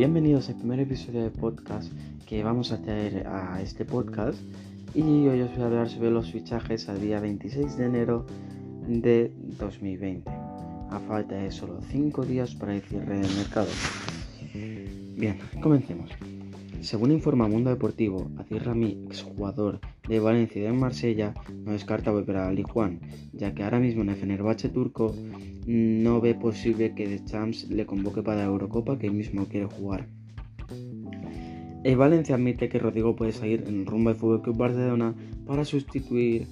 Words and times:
Bienvenidos 0.00 0.48
al 0.48 0.54
primer 0.54 0.80
episodio 0.80 1.22
de 1.22 1.28
podcast 1.28 1.92
que 2.26 2.42
vamos 2.42 2.72
a 2.72 2.80
traer 2.80 3.26
a 3.28 3.60
este 3.60 3.84
podcast 3.84 4.38
y 4.94 5.02
hoy 5.02 5.42
os 5.42 5.50
voy 5.50 5.62
a 5.62 5.66
hablar 5.66 5.90
sobre 5.90 6.10
los 6.10 6.32
fichajes 6.32 6.88
al 6.88 7.02
día 7.02 7.20
26 7.20 7.76
de 7.76 7.84
enero 7.84 8.24
de 8.88 9.30
2020 9.58 10.30
a 10.30 11.00
falta 11.06 11.34
de 11.34 11.50
solo 11.50 11.80
5 11.90 12.24
días 12.24 12.54
para 12.54 12.76
el 12.76 12.80
cierre 12.80 13.18
del 13.18 13.36
mercado. 13.36 13.68
Bien, 15.18 15.38
comencemos. 15.60 16.08
Según 16.80 17.12
informa 17.12 17.46
Mundo 17.46 17.68
Deportivo, 17.68 18.30
Aziz 18.38 18.64
Rami, 18.64 19.04
exjugador 19.06 19.80
de 20.08 20.18
Valencia 20.18 20.62
y 20.62 20.64
de 20.64 20.72
Marsella, 20.72 21.34
no 21.64 21.72
descarta 21.72 22.10
volver 22.10 22.38
a 22.38 22.50
Lijuan, 22.50 23.00
ya 23.34 23.54
que 23.54 23.62
ahora 23.62 23.78
mismo 23.78 24.00
en 24.00 24.08
el 24.08 24.16
Fenerbahce 24.16 24.70
turco 24.70 25.14
no 25.66 26.22
ve 26.22 26.34
posible 26.34 26.94
que 26.94 27.06
The 27.06 27.24
Champs 27.26 27.68
le 27.68 27.84
convoque 27.84 28.22
para 28.22 28.38
la 28.38 28.44
Eurocopa 28.44 28.98
que 28.98 29.08
él 29.08 29.12
mismo 29.12 29.44
quiere 29.44 29.66
jugar. 29.66 30.08
El 31.84 31.96
Valencia 31.96 32.34
admite 32.34 32.70
que 32.70 32.78
Rodrigo 32.78 33.14
puede 33.14 33.32
salir 33.32 33.64
en 33.66 33.84
rumbo 33.84 34.10
al 34.10 34.16
Fútbol 34.16 34.42
Club 34.42 34.56
Barcelona 34.56 35.14
para 35.46 35.66
sustituir 35.66 36.46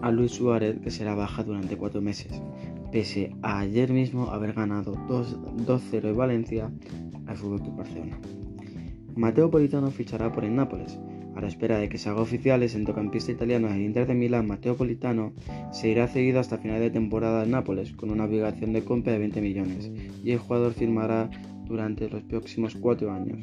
a 0.00 0.12
Luis 0.12 0.32
Suárez, 0.32 0.78
que 0.80 0.90
será 0.90 1.16
baja 1.16 1.42
durante 1.42 1.76
cuatro 1.76 2.00
meses, 2.00 2.40
pese 2.92 3.34
a 3.42 3.58
ayer 3.58 3.92
mismo 3.92 4.30
haber 4.30 4.52
ganado 4.52 4.94
2-0 5.08 6.04
en 6.04 6.16
Valencia 6.16 6.70
al 7.26 7.36
Fútbol 7.36 7.62
Club 7.62 7.76
Barcelona. 7.76 8.18
Mateo 9.16 9.50
Politano 9.50 9.90
fichará 9.90 10.32
por 10.32 10.44
el 10.44 10.54
Nápoles. 10.54 10.98
A 11.34 11.40
la 11.40 11.48
espera 11.48 11.78
de 11.78 11.88
que 11.88 11.98
se 11.98 12.08
haga 12.08 12.20
oficial, 12.20 12.62
el 12.62 12.70
centrocampista 12.70 13.32
italiano 13.32 13.68
del 13.68 13.82
Inter 13.82 14.06
de 14.06 14.14
Milán, 14.14 14.46
Mateo 14.46 14.76
Politano, 14.76 15.32
se 15.70 15.88
irá 15.88 16.08
cedido 16.08 16.40
hasta 16.40 16.58
final 16.58 16.80
de 16.80 16.90
temporada 16.90 17.44
en 17.44 17.50
Nápoles, 17.50 17.92
con 17.92 18.10
una 18.10 18.24
obligación 18.24 18.72
de 18.72 18.84
compra 18.84 19.12
de 19.12 19.18
20 19.18 19.40
millones, 19.40 19.90
y 20.22 20.30
el 20.30 20.38
jugador 20.38 20.72
firmará 20.72 21.30
durante 21.66 22.08
los 22.08 22.22
próximos 22.22 22.74
cuatro 22.74 23.12
años. 23.12 23.38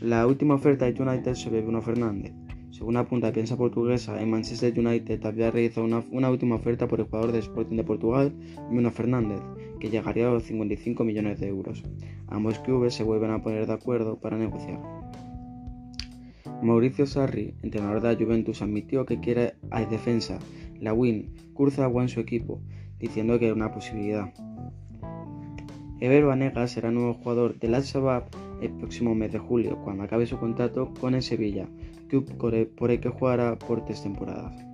La 0.00 0.26
última 0.26 0.54
oferta 0.54 0.84
de 0.84 1.02
United 1.02 1.34
sobre 1.34 1.62
Bruno 1.62 1.82
Fernández. 1.82 2.32
Según 2.76 2.92
la 2.92 3.06
prensa 3.08 3.56
portuguesa, 3.56 4.20
el 4.20 4.26
Manchester 4.26 4.78
United 4.78 5.24
había 5.24 5.50
realizado 5.50 5.86
una, 5.86 6.28
última 6.30 6.56
oferta 6.56 6.86
por 6.86 7.00
el 7.00 7.06
jugador 7.06 7.32
de 7.32 7.38
Sporting 7.38 7.78
de 7.78 7.84
Portugal, 7.84 8.34
Bruno 8.68 8.90
Fernández, 8.90 9.40
que 9.80 9.88
llegaría 9.88 10.28
a 10.28 10.32
los 10.34 10.42
55 10.42 11.02
millones 11.02 11.40
de 11.40 11.48
euros. 11.48 11.82
Ambos 12.28 12.58
clubes 12.58 12.92
se 12.92 13.02
vuelven 13.02 13.30
a 13.30 13.40
poner 13.40 13.66
de 13.66 13.72
acuerdo 13.72 14.20
para 14.20 14.36
negociar. 14.36 14.78
Mauricio 16.62 17.06
Sarri, 17.06 17.54
entrenador 17.62 18.02
de 18.02 18.12
la 18.12 18.18
Juventus, 18.22 18.60
admitió 18.60 19.06
que 19.06 19.20
quiere 19.20 19.54
a 19.70 19.82
defensa, 19.86 20.38
la 20.78 20.92
Win, 20.92 21.32
agua 21.78 22.02
en 22.02 22.10
su 22.10 22.20
equipo, 22.20 22.60
diciendo 22.98 23.38
que 23.38 23.46
era 23.46 23.54
una 23.54 23.72
posibilidad. 23.72 24.34
Ever 25.98 26.26
Banega 26.26 26.68
será 26.68 26.90
nuevo 26.90 27.14
jugador 27.14 27.58
del 27.58 27.74
Al-Shabaab 27.74 28.24
el 28.60 28.70
próximo 28.72 29.14
mes 29.14 29.32
de 29.32 29.38
julio, 29.38 29.78
cuando 29.82 30.02
acabe 30.02 30.26
su 30.26 30.38
contrato 30.38 30.92
con 31.00 31.14
el 31.14 31.22
Sevilla, 31.22 31.68
que 32.08 33.08
jugará 33.08 33.58
por 33.58 33.84
tres 33.84 34.02
temporadas. 34.02 34.66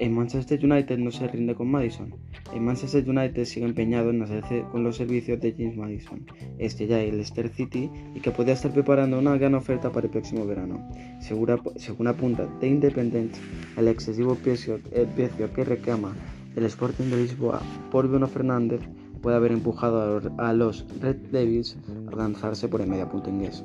El 0.00 0.10
Manchester 0.10 0.64
United 0.64 0.98
no 0.98 1.12
se 1.12 1.28
rinde 1.28 1.54
con 1.54 1.70
Madison. 1.70 2.12
El 2.52 2.62
Manchester 2.62 3.08
United 3.08 3.44
sigue 3.44 3.64
empeñado 3.64 4.10
en 4.10 4.22
hacerse 4.22 4.64
con 4.72 4.82
los 4.82 4.96
servicios 4.96 5.40
de 5.40 5.54
James 5.56 5.76
Madison, 5.76 6.26
este 6.58 6.88
ya 6.88 7.00
el 7.00 7.12
Leicester 7.16 7.48
City, 7.48 7.90
y 8.14 8.20
que 8.20 8.32
podría 8.32 8.54
estar 8.54 8.72
preparando 8.72 9.18
una 9.18 9.38
gran 9.38 9.54
oferta 9.54 9.90
para 9.90 10.06
el 10.06 10.10
próximo 10.10 10.44
verano. 10.46 10.88
según 11.20 12.06
apunta 12.08 12.48
The 12.58 12.66
Independent, 12.66 13.34
el 13.76 13.86
excesivo 13.86 14.34
precio, 14.34 14.80
el 14.92 15.06
precio 15.06 15.52
que 15.52 15.64
reclama 15.64 16.12
el 16.56 16.64
Sporting 16.64 17.10
de 17.10 17.16
Lisboa 17.16 17.60
por 17.90 18.08
Bruno 18.08 18.26
Fernández 18.26 18.80
puede 19.22 19.36
haber 19.36 19.52
empujado 19.52 20.20
a 20.38 20.52
los 20.52 20.84
Red 21.00 21.16
Devils 21.32 21.78
a 22.12 22.16
lanzarse 22.16 22.68
por 22.68 22.80
el 22.80 22.88
media 22.88 23.08
punta 23.08 23.30
inglés. 23.30 23.64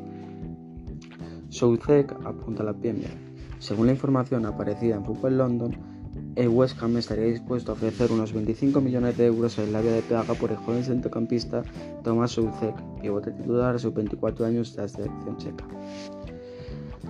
Southek 1.50 2.12
apunta 2.26 2.64
a 2.64 2.66
la 2.66 2.74
Premier. 2.74 3.12
Según 3.60 3.88
la 3.88 3.94
información 3.94 4.46
aparecida 4.46 4.96
en 4.96 5.06
Football 5.06 5.38
London, 5.38 5.76
el 6.36 6.50
West 6.50 6.82
Ham 6.82 6.98
estaría 6.98 7.26
dispuesto 7.26 7.72
a 7.72 7.76
ofrecer 7.76 8.12
unos 8.12 8.34
25 8.34 8.82
millones 8.82 9.18
de 9.18 9.26
euros 9.26 9.58
en 9.60 9.74
la 9.74 9.82
vía 9.82 9.92
de 9.92 10.02
paga 10.02 10.34
por 10.34 10.52
el 10.52 10.58
joven 10.58 10.84
centrocampista 10.84 11.64
Tomás 12.04 12.32
Soucek, 12.32 12.76
pivote 13.02 13.32
titular 13.32 13.76
a 13.76 13.80
sus 13.80 13.94
24 13.94 14.46
años 14.46 14.76
de 14.76 14.82
la 14.82 14.88
selección 14.88 15.38
checa. 15.38 15.66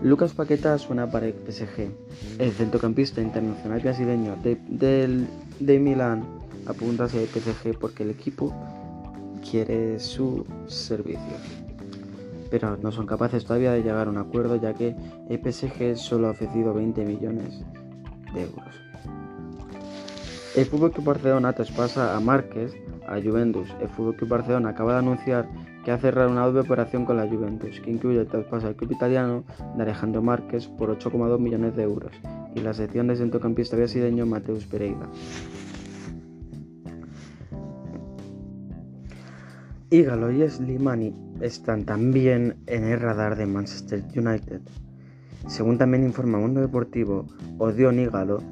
Lucas 0.01 0.33
Paqueta 0.33 0.77
suena 0.77 1.11
para 1.11 1.27
el 1.27 1.33
PSG. 1.33 1.91
El 2.39 2.51
centrocampista 2.51 3.21
internacional 3.21 3.81
brasileño 3.81 4.37
de, 4.41 4.57
de, 4.67 5.27
de 5.59 5.79
Milán 5.79 6.23
apunta 6.65 7.05
hacia 7.05 7.21
el 7.21 7.27
PSG 7.27 7.77
porque 7.77 8.03
el 8.03 8.11
equipo 8.11 8.53
quiere 9.49 9.99
su 9.99 10.45
servicio. 10.67 11.19
Pero 12.49 12.77
no 12.77 12.91
son 12.91 13.05
capaces 13.05 13.45
todavía 13.45 13.71
de 13.71 13.83
llegar 13.83 14.07
a 14.07 14.09
un 14.09 14.17
acuerdo 14.17 14.55
ya 14.55 14.73
que 14.73 14.95
el 15.29 15.39
PSG 15.39 15.95
solo 15.95 16.27
ha 16.27 16.31
ofrecido 16.31 16.73
20 16.73 17.05
millones 17.05 17.63
de 18.33 18.43
euros. 18.43 18.75
El 20.55 20.65
Fútbol 20.65 20.91
Club 20.91 21.05
Barcelona 21.05 21.53
traspasa 21.53 22.15
a 22.15 22.19
Márquez 22.19 22.73
a 23.07 23.21
Juventus. 23.21 23.69
El 23.81 23.89
Fútbol 23.89 24.15
Club 24.15 24.29
Barcelona 24.29 24.69
acaba 24.69 24.93
de 24.93 24.99
anunciar 24.99 25.47
que 25.83 25.91
ha 25.91 25.97
cerrado 25.97 26.29
una 26.29 26.45
doble 26.45 26.61
operación 26.61 27.05
con 27.05 27.17
la 27.17 27.27
Juventus, 27.27 27.79
que 27.79 27.91
incluye 27.91 28.19
el 28.19 28.27
traspaso 28.27 28.67
al 28.67 28.75
club 28.75 28.91
italiano 28.91 29.43
de 29.75 29.83
Alejandro 29.83 30.21
Márquez 30.21 30.67
por 30.67 30.89
8,2 30.97 31.39
millones 31.39 31.75
de 31.75 31.83
euros 31.83 32.11
y 32.55 32.59
la 32.61 32.73
sección 32.73 33.07
de 33.07 33.15
centrocampista 33.15 33.77
brasileño 33.77 34.25
Mateus 34.25 34.65
Pereira. 34.65 35.07
Ígalo 39.91 40.31
y 40.31 40.47
Slimani 40.47 41.28
están 41.41 41.85
también 41.85 42.55
en 42.67 42.83
el 42.83 42.99
radar 42.99 43.35
de 43.35 43.45
Manchester 43.45 44.03
United. 44.15 44.61
Según 45.47 45.77
también 45.77 46.03
informa 46.03 46.37
Mundo 46.37 46.61
Deportivo, 46.61 47.27
Odion 47.57 47.99
Ígalo 47.99 48.43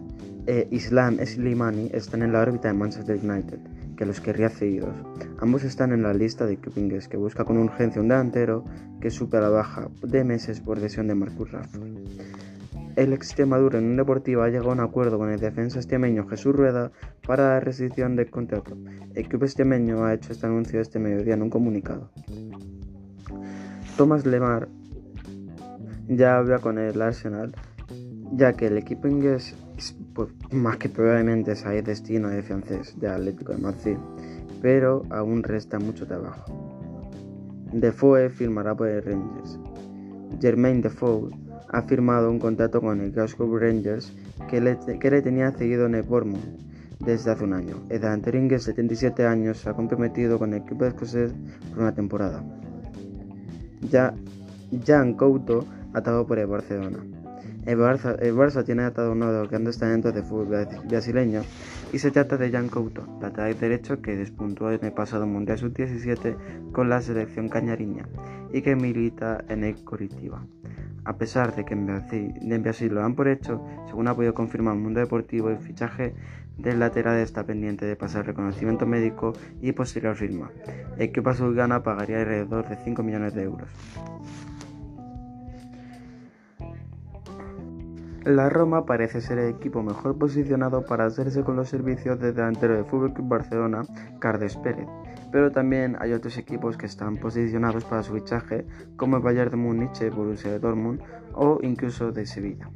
e 0.45 0.67
Islam 0.71 1.17
Slimani 1.17 1.89
están 1.93 2.21
en 2.21 2.31
la 2.31 2.41
órbita 2.41 2.69
de 2.69 2.73
Manchester 2.73 3.19
United, 3.21 3.59
que 3.97 4.05
los 4.05 4.21
querría 4.21 4.49
cedidos. 4.49 4.95
Ambos 5.39 5.63
están 5.63 5.91
en 5.91 6.03
la 6.03 6.13
lista 6.13 6.45
de 6.45 6.57
club 6.57 6.75
que 7.09 7.17
busca 7.17 7.43
con 7.43 7.57
urgencia 7.57 8.01
un 8.01 8.07
delantero 8.07 8.63
que 9.01 9.11
supera 9.11 9.43
la 9.43 9.49
baja 9.49 9.89
de 10.03 10.23
meses 10.23 10.61
por 10.61 10.79
lesión 10.79 11.07
de 11.07 11.15
Marcus 11.15 11.51
Rashford. 11.51 11.97
El 12.97 13.13
Extremadura 13.13 13.77
en 13.77 13.85
un 13.85 13.95
deportivo 13.97 14.41
ha 14.41 14.49
llegado 14.49 14.71
a 14.71 14.73
un 14.73 14.79
acuerdo 14.79 15.19
con 15.19 15.29
el 15.29 15.39
defensa 15.39 15.77
estemeño 15.77 16.27
Jesús 16.27 16.55
Rueda 16.55 16.91
para 17.27 17.49
la 17.49 17.59
rescisión 17.59 18.15
del 18.15 18.31
contrato. 18.31 18.75
El 19.13 19.27
club 19.27 19.43
estemeño 19.43 20.03
ha 20.03 20.15
hecho 20.15 20.31
este 20.31 20.47
anuncio 20.47 20.81
este 20.81 20.97
mediodía 20.97 21.35
en 21.35 21.43
un 21.43 21.51
comunicado. 21.51 22.09
Thomas 23.97 24.27
Lemar 24.27 24.69
ya 26.07 26.37
habla 26.37 26.59
con 26.59 26.77
el 26.77 27.01
Arsenal, 27.01 27.51
ya 28.31 28.53
que 28.53 28.67
el 28.67 28.77
equipo 28.77 29.07
inglés, 29.07 29.55
pues, 30.13 30.29
más 30.51 30.77
que 30.77 30.87
probablemente 30.87 31.55
sabe 31.55 31.81
destino 31.81 32.29
de 32.29 32.43
francés 32.43 32.93
de 32.99 33.09
Atlético 33.09 33.53
de 33.53 33.57
Madrid, 33.57 33.97
pero 34.61 35.01
aún 35.09 35.41
resta 35.41 35.79
mucho 35.79 36.05
trabajo. 36.05 36.45
Defoe 37.73 38.29
firmará 38.29 38.75
por 38.75 38.87
el 38.87 39.03
Rangers. 39.03 39.59
Jermaine 40.39 40.83
Defoe 40.83 41.31
ha 41.69 41.81
firmado 41.81 42.29
un 42.29 42.37
contrato 42.37 42.79
con 42.79 43.01
el 43.01 43.11
Glasgow 43.11 43.57
Rangers 43.57 44.13
que 44.47 44.61
le, 44.61 44.77
que 44.99 45.09
le 45.09 45.23
tenía 45.23 45.51
seguido 45.53 45.87
en 45.87 45.95
el 45.95 46.03
Bournemouth 46.03 46.45
desde 46.99 47.31
hace 47.31 47.43
un 47.43 47.53
año. 47.53 47.77
El 47.89 48.01
delantero 48.01 48.39
de 48.39 48.59
77 48.59 49.25
años 49.25 49.57
se 49.57 49.69
ha 49.69 49.73
comprometido 49.73 50.37
con 50.37 50.53
el 50.53 50.61
equipo 50.61 50.85
escocés 50.85 51.33
por 51.71 51.79
una 51.79 51.95
temporada. 51.95 52.43
Ya 53.81 54.13
Jan 54.85 55.13
Couto 55.13 55.65
atado 55.93 56.25
por 56.27 56.39
el 56.39 56.47
Barcelona. 56.47 56.99
El 57.65 57.77
Barça, 57.79 58.63
tiene 58.63 58.83
atado 58.83 59.11
uno 59.11 59.29
de 59.29 59.39
los 59.39 59.49
grandes 59.49 59.77
talentos 59.77 60.13
de 60.13 60.23
fútbol 60.23 60.65
brasileño 60.87 61.41
y 61.91 61.99
se 61.99 62.11
trata 62.11 62.37
de 62.37 62.49
Jan 62.49 62.69
Couto, 62.69 63.05
lateral 63.21 63.59
derecho 63.59 64.01
que 64.01 64.15
despuntó 64.15 64.71
en 64.71 64.85
el 64.85 64.93
pasado 64.93 65.27
Mundial 65.27 65.57
Sub-17 65.57 66.71
con 66.71 66.87
la 66.87 67.01
selección 67.01 67.49
cañariña 67.49 68.07
y 68.53 68.61
que 68.61 68.77
milita 68.77 69.43
en 69.49 69.65
el 69.65 69.83
Coritiba. 69.83 70.45
A 71.03 71.17
pesar 71.17 71.55
de 71.55 71.65
que 71.65 71.73
en 71.73 71.85
Brasil, 72.63 72.93
lo 72.93 73.03
han 73.03 73.15
por 73.15 73.27
hecho, 73.27 73.61
según 73.87 74.07
ha 74.07 74.15
podido 74.15 74.33
confirmar 74.33 74.75
el 74.75 74.81
Mundo 74.81 75.01
Deportivo, 75.01 75.49
el 75.49 75.57
fichaje 75.57 76.13
del 76.57 76.79
lateral 76.79 77.17
está 77.17 77.43
pendiente 77.43 77.85
de 77.85 77.95
pasar 77.95 78.25
reconocimiento 78.25 78.85
médico 78.85 79.33
y 79.61 79.71
posterior 79.71 80.15
firma. 80.15 80.51
El 80.95 81.03
equipo 81.03 81.29
azulgrana 81.29 81.83
pagaría 81.83 82.19
alrededor 82.19 82.67
de 82.67 82.77
5 82.83 83.03
millones 83.03 83.33
de 83.33 83.43
euros. 83.43 83.69
La 88.27 88.49
Roma 88.49 88.85
parece 88.85 89.21
ser 89.21 89.37
el 89.37 89.55
equipo 89.55 89.81
mejor 89.83 90.17
posicionado 90.17 90.85
para 90.85 91.05
hacerse 91.05 91.45
con 91.45 91.55
los 91.55 91.69
servicios 91.69 92.19
del 92.19 92.35
delantero 92.35 92.75
de 92.75 92.83
Fútbol 92.83 93.13
Club 93.13 93.29
Barcelona, 93.29 93.83
Cardes 94.19 94.57
Pérez, 94.57 94.85
pero 95.31 95.49
también 95.51 95.95
hay 96.01 96.11
otros 96.11 96.37
equipos 96.37 96.75
que 96.75 96.87
están 96.87 97.15
posicionados 97.15 97.85
para 97.85 98.03
su 98.03 98.13
fichaje, 98.15 98.67
como 98.97 99.15
el 99.15 99.23
Bayern 99.23 99.51
de 99.51 99.55
Múnich, 99.55 100.13
Borussia 100.13 100.59
Dortmund 100.59 100.99
o 101.35 101.59
incluso 101.61 102.11
de 102.11 102.25
Sevilla. 102.25 102.69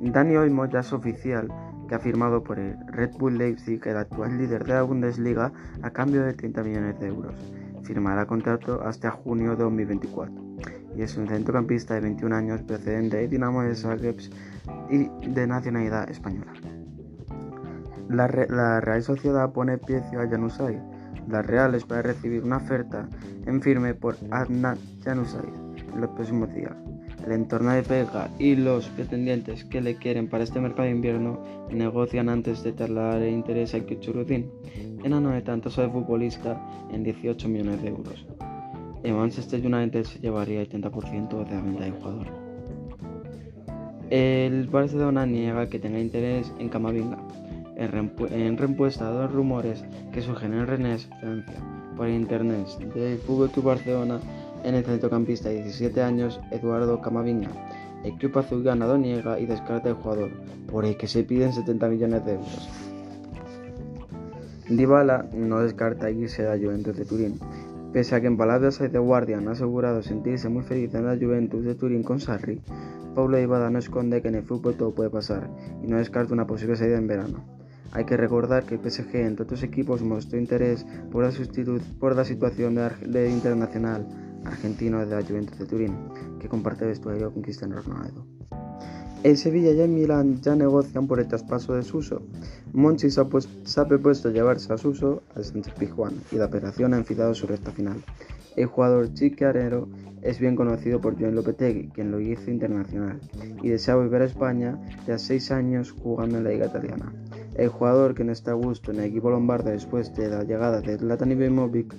Dani 0.00 0.36
Olmo 0.36 0.66
ya 0.66 0.78
es 0.78 0.92
oficial 0.92 1.48
que 1.90 1.96
ha 1.96 1.98
firmado 1.98 2.44
por 2.44 2.60
el 2.60 2.76
Red 2.86 3.16
Bull 3.18 3.36
Leipzig, 3.36 3.80
el 3.84 3.96
actual 3.96 4.38
líder 4.38 4.62
de 4.62 4.74
la 4.74 4.82
Bundesliga, 4.82 5.50
a 5.82 5.90
cambio 5.90 6.22
de 6.22 6.34
30 6.34 6.62
millones 6.62 7.00
de 7.00 7.08
euros. 7.08 7.34
firmará 7.82 8.26
contrato 8.26 8.80
hasta 8.84 9.10
junio 9.10 9.56
de 9.56 9.64
2024 9.64 10.32
y 10.94 11.02
es 11.02 11.16
un 11.16 11.26
centrocampista 11.26 11.94
de 11.94 12.02
21 12.02 12.36
años 12.36 12.62
procedente 12.62 13.16
de 13.16 13.26
Dinamo 13.26 13.62
de 13.62 13.74
Zagreb 13.74 14.18
y 14.88 15.08
de 15.28 15.46
nacionalidad 15.48 16.08
española. 16.08 16.52
La, 18.08 18.28
Real 18.28 19.02
Sociedad 19.02 19.50
pone 19.50 19.76
precio 19.76 20.20
a 20.20 20.28
Januzaj. 20.28 20.76
La 21.28 21.42
Real 21.42 21.74
espera 21.74 22.02
recibir 22.02 22.44
una 22.44 22.58
oferta 22.58 23.08
en 23.46 23.60
firme 23.60 23.94
por 23.94 24.14
Adnan 24.30 24.78
Januzaj 25.02 25.44
en 25.92 26.00
los 26.00 26.10
próximos 26.10 26.54
días. 26.54 26.89
El 27.24 27.32
entorno 27.32 27.72
de 27.72 27.82
Pega 27.82 28.30
y 28.38 28.56
los 28.56 28.86
pretendientes 28.88 29.64
que 29.64 29.80
le 29.80 29.96
quieren 29.96 30.28
para 30.28 30.44
este 30.44 30.60
mercado 30.60 30.84
de 30.84 30.94
invierno 30.94 31.40
negocian 31.70 32.28
antes 32.28 32.62
de 32.62 32.72
trasladar 32.72 33.22
el 33.22 33.34
interés 33.34 33.74
a 33.74 33.80
Kuchurudin, 33.80 34.50
enano 35.04 35.30
de 35.30 35.42
tanto 35.42 35.68
de 35.68 35.88
futbolista, 35.88 36.60
en 36.92 37.04
18 37.04 37.48
millones 37.48 37.82
de 37.82 37.88
euros. 37.88 38.26
El 39.02 39.14
Manchester 39.14 39.64
United 39.64 40.04
se 40.04 40.18
llevaría 40.18 40.60
el 40.60 40.68
30% 40.68 41.44
de 41.44 41.54
la 41.54 41.62
venta 41.62 41.84
del 41.84 41.92
jugador. 41.92 42.26
El 44.10 44.66
Barcelona 44.66 45.24
niega 45.24 45.68
que 45.68 45.78
tenga 45.78 46.00
interés 46.00 46.52
en 46.58 46.68
Camavinga, 46.68 47.18
en 47.76 48.58
respuesta 48.58 49.08
a 49.08 49.12
dos 49.12 49.32
rumores 49.32 49.84
que 50.12 50.20
surgen 50.20 50.52
en 50.52 50.66
Rennes, 50.66 51.08
Francia, 51.20 51.56
por 51.96 52.08
internet 52.08 52.66
del 52.94 53.18
Fútbol 53.18 53.50
Club 53.50 53.66
Barcelona 53.66 54.20
en 54.64 54.74
el 54.74 54.84
centrocampista 54.84 55.48
de 55.48 55.62
17 55.62 56.02
años 56.02 56.40
Eduardo 56.50 57.00
Camavinga. 57.00 57.50
El 58.04 58.16
club 58.16 58.38
azul 58.38 58.62
ganado 58.62 58.96
niega 58.96 59.38
y 59.38 59.46
descarta 59.46 59.90
el 59.90 59.94
jugador, 59.94 60.30
por 60.70 60.84
el 60.84 60.96
que 60.96 61.06
se 61.06 61.22
piden 61.22 61.52
70 61.52 61.88
millones 61.88 62.24
de 62.24 62.32
euros. 62.32 62.68
Dybala 64.68 65.26
no 65.34 65.60
descarta 65.60 66.10
irse 66.10 66.46
a 66.46 66.54
la 66.54 66.64
Juventus 66.64 66.96
de 66.96 67.04
Turín, 67.04 67.38
pese 67.92 68.14
a 68.14 68.20
que 68.20 68.28
en 68.28 68.36
palabras 68.36 68.78
de 68.78 68.98
Guardian 68.98 69.48
ha 69.48 69.52
asegurado 69.52 70.02
sentirse 70.02 70.48
muy 70.48 70.62
feliz 70.62 70.94
en 70.94 71.06
la 71.06 71.16
Juventus 71.16 71.64
de 71.64 71.74
Turín 71.74 72.02
con 72.02 72.20
Sarri. 72.20 72.62
Paulo 73.14 73.36
Dybala 73.36 73.68
no 73.68 73.80
esconde 73.80 74.22
que 74.22 74.28
en 74.28 74.36
el 74.36 74.44
fútbol 74.44 74.76
todo 74.76 74.94
puede 74.94 75.10
pasar 75.10 75.50
y 75.82 75.88
no 75.88 75.98
descarta 75.98 76.32
una 76.32 76.46
posible 76.46 76.76
salida 76.76 76.98
en 76.98 77.08
verano. 77.08 77.44
Hay 77.92 78.04
que 78.04 78.16
recordar 78.16 78.64
que 78.64 78.76
el 78.76 78.80
PSG, 78.80 79.16
entre 79.16 79.42
otros 79.42 79.64
equipos, 79.64 80.02
mostró 80.02 80.38
interés 80.38 80.86
por 81.10 81.24
la, 81.24 81.32
por 81.98 82.14
la 82.14 82.24
situación 82.24 82.76
de 82.76 83.28
internacional 83.28 84.06
argentino 84.44 85.04
de 85.04 85.06
la 85.06 85.22
Juventus 85.22 85.58
de 85.58 85.66
Turín, 85.66 85.94
que 86.38 86.48
comparte 86.48 86.86
vestuario 86.86 87.32
con 87.32 87.42
Cristiano 87.42 87.80
Ronaldo. 87.80 88.24
El 89.22 89.36
Sevilla 89.36 89.72
y 89.72 89.80
el 89.80 89.90
Milán 89.90 90.40
ya 90.40 90.56
negocian 90.56 91.06
por 91.06 91.20
el 91.20 91.28
traspaso 91.28 91.74
de 91.74 91.82
Suso. 91.82 92.22
Monchi 92.72 93.10
se 93.10 93.20
ha, 93.20 93.24
pues, 93.24 93.46
propuesto 93.86 94.30
llevarse 94.30 94.72
a 94.72 94.78
Suso 94.78 95.22
al 95.34 95.44
Sánchez 95.44 95.74
Pijuán 95.74 96.14
y 96.32 96.36
la 96.36 96.46
operación 96.46 96.94
ha 96.94 96.98
enfilado 96.98 97.34
su 97.34 97.46
recta 97.46 97.70
final. 97.70 98.02
El 98.56 98.66
jugador 98.66 99.12
chiquiarero 99.12 99.88
es 100.22 100.38
bien 100.38 100.56
conocido 100.56 101.00
por 101.00 101.18
Joan 101.18 101.34
Lopetegui, 101.34 101.88
quien 101.88 102.10
lo 102.10 102.18
hizo 102.18 102.50
internacional, 102.50 103.20
y 103.62 103.68
desea 103.68 103.94
volver 103.96 104.22
a 104.22 104.26
España 104.26 104.78
tras 105.04 105.22
seis 105.22 105.50
años 105.50 105.92
jugando 105.92 106.38
en 106.38 106.44
la 106.44 106.50
Liga 106.50 106.66
Italiana. 106.66 107.12
El 107.56 107.68
jugador 107.68 108.14
que 108.14 108.24
no 108.24 108.32
está 108.32 108.52
a 108.52 108.54
gusto 108.54 108.90
en 108.90 109.00
el 109.00 109.04
equipo 109.04 109.30
lombardo 109.30 109.70
después 109.70 110.14
de 110.14 110.28
la 110.28 110.44
llegada 110.44 110.80
de 110.80 110.96
Zlatan 110.96 111.32
Ibrahimovic 111.32 111.94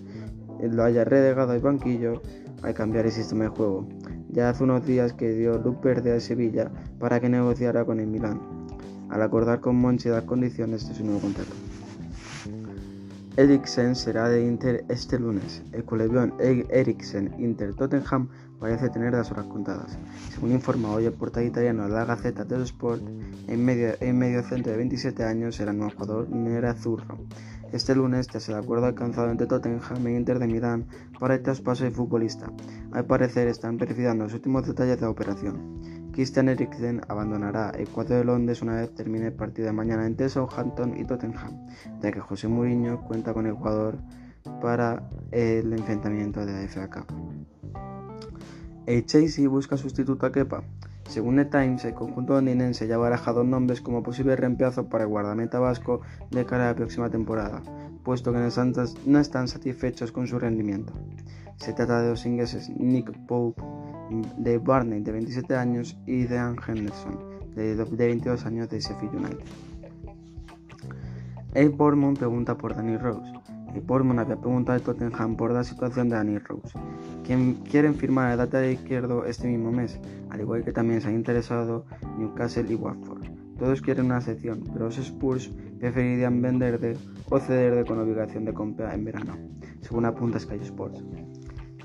lo 0.69 0.83
haya 0.83 1.03
relegado 1.03 1.51
al 1.51 1.59
banquillo 1.59 2.21
al 2.63 2.73
cambiar 2.73 3.05
el 3.05 3.11
sistema 3.11 3.45
de 3.45 3.49
juego. 3.49 3.87
Ya 4.29 4.49
hace 4.49 4.63
unos 4.63 4.85
días 4.85 5.13
que 5.13 5.33
dio 5.33 5.57
luz 5.57 5.81
verde 5.81 6.13
a 6.13 6.19
Sevilla 6.19 6.71
para 6.99 7.19
que 7.19 7.29
negociara 7.29 7.85
con 7.85 7.99
el 7.99 8.07
Milán, 8.07 8.39
al 9.09 9.21
acordar 9.21 9.59
con 9.59 9.75
Monchi 9.75 10.09
las 10.09 10.23
condiciones 10.23 10.87
de 10.87 10.95
su 10.95 11.03
nuevo 11.03 11.19
contrato. 11.19 11.51
Eriksen 13.37 13.95
será 13.95 14.27
de 14.27 14.45
Inter 14.45 14.83
este 14.89 15.17
lunes. 15.17 15.63
El 15.71 15.85
culebrón 15.85 16.33
Eriksen 16.39 17.33
Inter 17.39 17.73
Tottenham 17.73 18.27
parece 18.59 18.89
tener 18.89 19.13
las 19.13 19.31
horas 19.31 19.45
contadas. 19.45 19.97
Según 20.33 20.51
informa 20.51 20.91
hoy 20.91 21.05
el 21.05 21.13
portal 21.13 21.45
italiano 21.45 21.87
La 21.87 22.03
Gaceta 22.03 22.43
dello 22.43 22.63
Sport, 22.63 23.01
en 23.47 23.65
medio, 23.65 23.93
en 24.01 24.19
medio 24.19 24.43
centro 24.43 24.71
de 24.71 24.77
27 24.77 25.23
años 25.23 25.55
será 25.55 25.71
el 25.71 25.77
nuevo 25.77 25.93
jugador 25.97 26.29
Nerazzurro. 26.29 27.17
Este 27.71 27.95
lunes, 27.95 28.27
tras 28.27 28.49
el 28.49 28.55
acuerdo 28.55 28.85
alcanzado 28.85 29.31
entre 29.31 29.47
Tottenham 29.47 30.05
e 30.07 30.15
Inter 30.17 30.39
de 30.39 30.83
para 31.19 31.35
el 31.35 31.41
traspaso 31.41 31.85
del 31.85 31.93
futbolista, 31.93 32.51
al 32.91 33.05
parecer 33.05 33.47
están 33.47 33.77
verificando 33.77 34.25
los 34.25 34.33
últimos 34.33 34.67
detalles 34.67 34.97
de 34.97 35.05
la 35.05 35.09
operación. 35.09 35.81
Christian 36.11 36.49
Eriksen 36.49 37.01
abandonará 37.07 37.69
el 37.69 37.87
cuadro 37.87 38.17
de 38.17 38.25
Londres 38.25 38.61
una 38.61 38.75
vez 38.75 38.93
termine 38.93 39.27
el 39.27 39.33
partido 39.33 39.67
de 39.67 39.73
mañana 39.73 40.05
entre 40.05 40.27
Southampton 40.27 40.97
y 40.97 41.05
Tottenham, 41.05 41.65
ya 42.01 42.11
que 42.11 42.19
José 42.19 42.49
Mourinho 42.49 43.01
cuenta 43.05 43.33
con 43.33 43.47
el 43.47 43.55
para 44.61 45.09
el 45.31 45.71
enfrentamiento 45.71 46.45
de 46.45 46.51
la 46.51 46.67
FA 46.67 46.89
Cup. 46.89 47.05
El 48.85 49.05
Chelsea 49.05 49.47
busca 49.47 49.77
sustituto 49.77 50.25
a 50.25 50.31
Kepa. 50.33 50.63
Según 51.11 51.35
The 51.35 51.43
Times, 51.43 51.83
el 51.83 51.93
conjunto 51.93 52.35
londinense 52.35 52.87
ya 52.87 52.95
ha 52.95 52.97
barajado 52.97 53.43
nombres 53.43 53.81
como 53.81 54.01
posible 54.01 54.37
reemplazo 54.37 54.87
para 54.87 55.03
el 55.03 55.09
guardameta 55.09 55.59
vasco 55.59 55.99
de 56.29 56.45
cara 56.45 56.63
a 56.63 56.67
la 56.67 56.75
próxima 56.77 57.09
temporada, 57.09 57.61
puesto 58.05 58.31
que 58.31 58.39
no 58.39 59.19
están 59.19 59.47
satisfechos 59.49 60.13
con 60.13 60.25
su 60.25 60.39
rendimiento. 60.39 60.93
Se 61.57 61.73
trata 61.73 62.01
de 62.01 62.11
los 62.11 62.25
ingleses 62.25 62.69
Nick 62.69 63.11
Pope, 63.27 63.61
de 64.37 64.57
Barney, 64.57 65.01
de 65.01 65.11
27 65.11 65.53
años, 65.53 65.99
y 66.05 66.23
Dean 66.23 66.55
Henderson, 66.65 67.19
de 67.55 67.75
22 67.75 68.45
años, 68.45 68.69
de 68.69 68.79
Sheffield 68.79 69.15
United. 69.15 69.45
El 71.53 71.71
Bournemouth 71.71 72.19
pregunta 72.19 72.57
por 72.57 72.73
Danny 72.73 72.95
Rose. 72.95 73.33
El 73.75 73.81
Bournemouth 73.81 74.19
había 74.19 74.37
preguntado 74.37 74.77
a 74.77 74.81
Tottenham 74.81 75.35
por 75.35 75.51
la 75.51 75.65
situación 75.65 76.07
de 76.07 76.15
Danny 76.15 76.37
Rose, 76.37 76.79
quien 77.31 77.53
quieren 77.63 77.95
firmar 77.95 78.33
el 78.33 78.39
lateral 78.39 78.73
izquierdo 78.73 79.23
este 79.23 79.47
mismo 79.47 79.71
mes, 79.71 79.97
al 80.31 80.41
igual 80.41 80.65
que 80.65 80.73
también 80.73 80.99
se 80.99 81.07
han 81.07 81.15
interesado 81.15 81.85
Newcastle 82.17 82.69
y 82.69 82.75
Watford. 82.75 83.23
Todos 83.57 83.81
quieren 83.81 84.07
una 84.07 84.19
sección, 84.19 84.65
pero 84.73 84.87
los 84.87 84.97
Spurs 84.97 85.49
preferirían 85.79 86.41
vender 86.41 86.97
o 87.29 87.39
ceder 87.39 87.85
con 87.85 87.99
obligación 87.99 88.43
de 88.43 88.53
compra 88.53 88.93
en 88.93 89.05
verano, 89.05 89.37
según 89.79 90.03
apunta 90.03 90.39
Sky 90.39 90.55
Sports. 90.55 91.05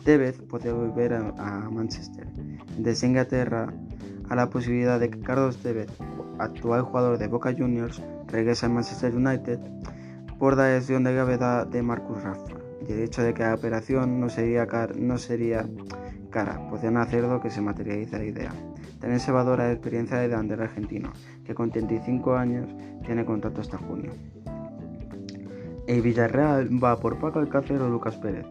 Tevez 0.03 0.37
podría 0.43 0.73
volver 0.73 1.13
a, 1.15 1.71
Manchester. 1.71 2.27
Desde 2.77 3.07
Inglaterra 3.07 3.73
a 4.29 4.35
la 4.35 4.51
posibilidad 4.51 4.99
de 4.99 5.11
que 5.11 5.21
Carlos 5.21 5.59
Tevez, 5.59 5.93
actual 6.41 6.83
jugador 6.83 7.19
de 7.19 7.29
Boca 7.29 7.55
Juniors, 7.57 8.03
regrese 8.27 8.67
a 8.67 8.69
Manchester 8.69 9.15
United 9.15 9.61
por 10.41 10.57
la 10.57 10.71
lesión 10.71 11.05
de 11.05 11.13
gravedad 11.13 11.69
de 11.69 11.83
Marcus 11.83 12.21
Rashford 12.25 12.66
y 12.87 12.93
el 12.93 13.01
hecho 13.01 13.23
de 13.23 13.35
que 13.35 13.43
la 13.43 13.55
operación 13.55 14.21
no 14.21 14.29
sería, 14.29 14.67
no 14.99 15.19
sería 15.19 15.67
cara, 16.31 16.69
podrían 16.69 16.97
hacerlo 16.97 17.41
que 17.41 17.51
se 17.51 17.61
materialice 17.61 18.19
la 18.19 18.25
idea. 18.25 18.53
También 19.01 19.21
se 19.21 19.33
valora 19.33 19.67
la 19.67 19.73
experiencia 19.73 20.17
de 20.17 20.29
delantero 20.29 20.63
argentino, 20.63 21.13
que 21.45 21.55
con 21.55 21.71
35 21.71 22.35
años 22.35 22.69
tiene 23.05 23.25
contrato 23.25 23.61
hasta 23.61 23.79
junio. 23.79 24.13
El 25.87 26.03
Villarreal 26.03 26.83
va 26.83 26.99
por 26.99 27.19
Paco 27.19 27.39
Alcácer 27.39 27.81
o 27.81 27.89
Lucas 27.89 28.17
Pérez. 28.17 28.47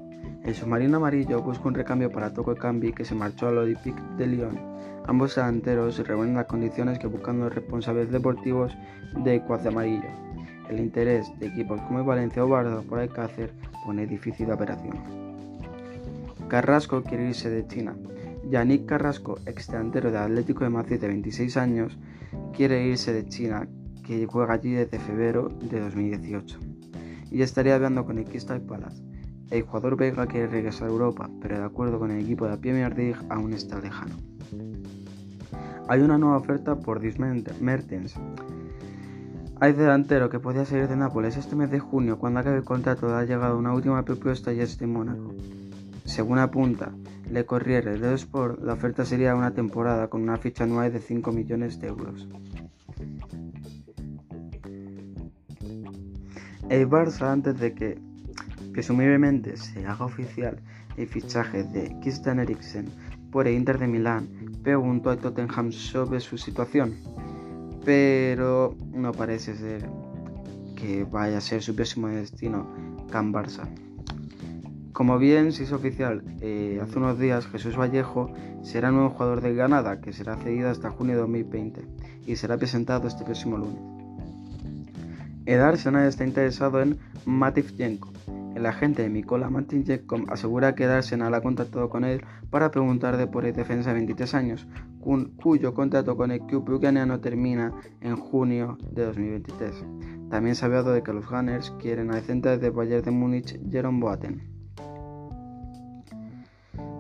El 0.46 0.54
submarino 0.54 0.98
amarillo 0.98 1.42
busca 1.42 1.68
un 1.68 1.74
recambio 1.74 2.12
para 2.12 2.32
Toco 2.32 2.56
Cambi 2.56 2.94
que 2.94 3.04
se 3.04 3.16
marchó 3.16 3.48
al 3.48 3.58
Olympique 3.58 4.02
de 4.18 4.28
Lyon. 4.28 4.58
Ambos 5.08 5.36
delanteros 5.36 5.98
reúnen 6.08 6.36
las 6.36 6.46
condiciones 6.46 7.00
que 7.00 7.08
buscan 7.08 7.40
los 7.40 7.54
responsables 7.54 8.12
deportivos 8.12 8.72
de 9.24 9.42
Cuadro 9.42 9.72
Amarillo. 9.72 10.10
El 10.70 10.80
interés 10.80 11.28
de 11.40 11.48
equipos 11.48 11.82
como 11.82 12.06
Valencia 12.06 12.46
o 12.46 12.48
Barça 12.48 12.82
por 12.84 13.00
Alcácer 13.00 13.52
pone 13.86 14.08
difícil 14.08 14.48
la 14.48 14.56
operación. 14.56 14.98
Carrasco 16.48 17.04
quiere 17.04 17.30
irse 17.30 17.50
de 17.50 17.68
China. 17.68 17.96
Yannick 18.50 18.86
Carrasco, 18.86 19.40
ex 19.46 19.68
delantero 19.68 20.12
del 20.12 20.22
Atlético 20.22 20.64
de 20.64 20.70
Madrid 20.70 21.00
de 21.00 21.08
26 21.08 21.58
años, 21.58 21.98
quiere 22.54 22.86
irse 22.88 23.14
de 23.14 23.28
China, 23.28 23.68
que 24.04 24.26
juega 24.28 24.54
allí 24.54 24.72
desde 24.72 25.00
febrero 25.00 25.50
de 25.50 25.80
2018. 25.80 26.60
Y 27.32 27.42
estaría 27.42 27.76
hablando 27.76 28.06
con 28.06 28.18
el 28.18 28.26
Crystal 28.26 28.62
Palace. 28.62 29.02
El 29.50 29.64
jugador 29.64 29.98
belga 29.98 30.28
quiere 30.28 30.48
regresar 30.48 30.88
a 30.88 30.92
Europa, 30.92 31.30
pero 31.42 31.58
de 31.58 31.66
acuerdo 31.66 32.00
con 32.00 32.12
el 32.12 32.24
equipo 32.24 32.46
de 32.46 32.52
la 32.52 32.58
Premier 32.58 32.96
League 32.96 33.20
aún 33.30 33.54
está 33.54 33.80
lejano. 33.80 34.16
Hay 35.88 36.02
una 36.02 36.18
nueva 36.18 36.38
oferta 36.38 36.80
por 36.80 37.00
Dries 37.00 37.20
Mertens, 37.20 38.16
hay 39.60 39.74
delantero 39.74 40.30
que 40.30 40.40
podía 40.40 40.66
salir 40.66 40.88
de 40.88 40.98
Nápoles 40.98 41.38
este 41.38 41.56
mes 41.56 41.72
de 41.72 41.80
junio 41.80 42.20
cuando 42.20 42.40
acabe 42.40 42.58
el 42.58 42.64
contrato 42.64 43.16
ha 43.16 43.24
llegado 43.24 43.58
una 43.58 43.74
última 43.74 44.04
propuesta 44.04 44.52
y 44.52 44.60
es 44.60 44.78
de 44.78 44.88
Mónaco. 44.88 45.34
Según 46.04 46.40
apunta 46.40 46.92
Le 47.32 47.46
Corriere 47.46 47.94
dello 47.94 48.14
Sport, 48.16 48.62
la 48.62 48.74
oferta 48.74 49.06
sería 49.06 49.36
una 49.36 49.52
temporada 49.52 50.10
con 50.10 50.22
una 50.22 50.38
ficha 50.38 50.66
anual 50.66 50.92
de 50.92 51.00
5 51.00 51.32
millones 51.32 51.80
de 51.80 51.88
euros. 51.88 52.28
El 56.70 56.90
Barça, 56.90 57.32
antes 57.32 57.58
de 57.60 57.74
que 57.74 57.98
presumiblemente 58.74 59.56
se 59.56 59.86
haga 59.86 60.06
oficial 60.06 60.60
el 60.98 61.08
fichaje 61.08 61.64
de 61.64 61.96
Christian 62.02 62.40
Eriksen 62.40 62.90
por 63.32 63.48
el 63.48 63.56
Inter 63.56 63.78
de 63.80 63.88
Milán, 63.88 64.28
preguntó 64.64 65.12
a 65.12 65.18
Tottenham 65.18 65.72
sobre 65.72 66.20
su 66.20 66.38
situación 66.38 66.96
pero 67.86 68.76
no 68.92 69.12
parece 69.12 69.56
ser 69.56 69.88
que 70.76 71.06
vaya 71.06 71.38
a 71.38 71.42
ser 71.42 71.62
su 71.62 71.76
próximo 71.76 72.08
destino 72.08 72.68
Can 73.12 73.32
Barça. 73.32 73.70
Como 74.92 75.20
bien 75.20 75.52
se 75.52 75.64
hizo 75.64 75.76
oficial 75.76 76.24
eh, 76.42 76.80
hace 76.82 76.98
unos 76.98 77.20
días, 77.20 77.48
Jesús 77.48 77.78
Vallejo 77.78 78.32
será 78.64 78.92
nuevo 78.92 79.10
jugador 79.10 79.42
del 79.42 79.56
Granada, 79.56 80.02
que 80.02 80.14
será 80.14 80.38
cedido 80.38 80.70
hasta 80.70 80.90
junio 80.90 81.16
de 81.16 81.22
2020 81.22 81.82
y 82.26 82.36
será 82.38 82.58
presentado 82.58 83.08
este 83.08 83.24
próximo 83.24 83.58
lunes. 83.58 83.82
El 85.46 85.60
Arsenal 85.60 86.08
está 86.08 86.26
interesado 86.26 86.82
en 86.82 86.98
Mativchenko. 87.26 88.12
El 88.56 88.66
agente 88.66 89.04
de 89.04 89.10
Mikola 89.10 89.50
Mativchenko 89.50 90.24
asegura 90.30 90.74
que 90.74 90.86
el 90.86 90.92
Arsenal 90.92 91.34
ha 91.36 91.42
contactado 91.42 91.90
con 91.90 92.04
él 92.04 92.24
para 92.50 92.72
preguntar 92.72 93.18
de 93.18 93.28
por 93.28 93.46
el 93.46 93.54
defensa 93.54 93.90
de 93.90 93.96
23 93.96 94.34
años, 94.34 94.66
cuyo 95.42 95.74
contrato 95.74 96.18
con 96.18 96.32
el 96.32 96.42
club 96.42 96.70
ucraniano 96.70 97.20
termina 97.20 97.74
en 98.02 98.16
junio 98.16 98.78
de 98.92 99.06
2023. 99.06 99.86
También 100.30 100.56
se 100.56 100.66
ha 100.66 100.68
hablado 100.68 100.92
de 100.92 101.04
que 101.04 101.14
los 101.14 101.30
Gunners 101.30 101.72
quieren 101.80 102.12
al 102.12 102.24
centro 102.24 102.58
de 102.58 102.70
Bayern 102.70 103.06
de 103.06 103.12
Múnich, 103.12 103.60
Jerome 103.70 104.00
Boateng. 104.00 104.42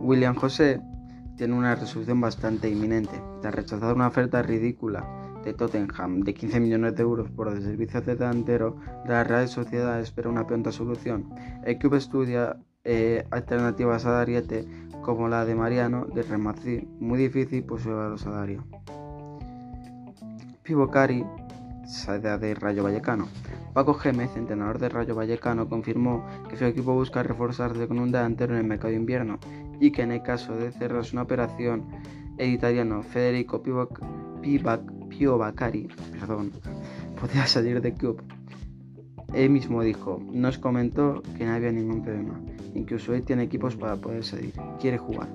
William 0.01 0.35
José 0.35 0.79
tiene 1.35 1.55
una 1.55 1.75
resolución 1.75 2.21
bastante 2.21 2.69
inminente. 2.69 3.19
Tras 3.41 3.55
rechazar 3.55 3.95
una 3.95 4.07
oferta 4.07 4.41
ridícula 4.43 5.03
de 5.43 5.53
Tottenham 5.53 6.21
de 6.21 6.33
15 6.33 6.59
millones 6.59 6.95
de 6.95 7.03
euros 7.03 7.29
por 7.31 7.47
el 7.47 7.61
servicio 7.61 8.01
de 8.01 8.15
delantero 8.15 8.77
de 9.05 9.09
la 9.13 9.23
Real 9.23 9.47
Sociedad 9.47 9.99
espera 9.99 10.29
una 10.29 10.45
pronta 10.45 10.71
solución. 10.71 11.29
El 11.63 11.77
club 11.77 11.95
estudia 11.95 12.57
eh, 12.85 13.25
alternativas 13.31 14.05
a 14.05 14.11
Dariete 14.11 14.65
como 15.01 15.27
la 15.27 15.45
de 15.45 15.55
Mariano 15.55 16.05
de 16.05 16.23
Real 16.23 16.87
muy 16.99 17.19
difícil 17.19 17.63
por 17.63 17.79
su 17.79 17.89
elevado 17.89 18.17
salario. 18.17 18.63
Pivocari, 20.63 21.23
salida 21.85 22.37
de 22.37 22.55
Rayo 22.55 22.83
Vallecano. 22.83 23.27
Paco 23.73 23.93
Gémez, 23.93 24.35
entrenador 24.35 24.79
de 24.79 24.89
Rayo 24.89 25.15
Vallecano, 25.15 25.67
confirmó 25.67 26.25
que 26.49 26.57
su 26.57 26.65
equipo 26.65 26.93
busca 26.93 27.21
reforzarse 27.21 27.87
con 27.87 27.99
un 27.99 28.11
delantero 28.11 28.53
en 28.53 28.61
el 28.61 28.65
mercado 28.65 28.89
de 28.89 28.95
invierno 28.95 29.37
y 29.79 29.91
que 29.91 30.01
en 30.01 30.11
el 30.11 30.23
caso 30.23 30.55
de 30.55 30.71
cerrarse 30.71 31.13
una 31.13 31.23
operación, 31.23 31.85
el 32.37 32.51
italiano 32.51 33.03
Federico 33.03 33.61
Piovacari 33.61 35.87
perdón, 36.19 36.51
podía 37.19 37.45
salir 37.45 37.81
del 37.81 37.93
club. 37.93 38.23
Él 39.33 39.49
mismo 39.49 39.83
dijo, 39.83 40.21
nos 40.31 40.57
comentó 40.57 41.21
que 41.37 41.45
no 41.45 41.53
había 41.53 41.71
ningún 41.71 42.01
problema, 42.01 42.39
incluso 42.75 43.13
él 43.13 43.23
tiene 43.23 43.43
equipos 43.43 43.75
para 43.75 43.95
poder 43.95 44.23
salir, 44.23 44.53
quiere 44.79 44.97
jugar. 44.97 45.29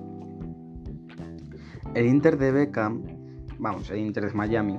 El 1.95 2.07
Inter 2.07 2.39
de 2.39 2.53
Beckham, 2.53 3.03
vamos, 3.59 3.91
el 3.91 3.99
Inter 3.99 4.27
de 4.27 4.33
Miami, 4.33 4.79